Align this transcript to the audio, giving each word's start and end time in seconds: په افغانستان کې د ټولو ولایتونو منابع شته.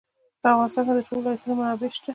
په 0.41 0.47
افغانستان 0.51 0.83
کې 0.87 0.93
د 0.95 0.99
ټولو 1.07 1.19
ولایتونو 1.21 1.53
منابع 1.59 1.89
شته. 1.97 2.09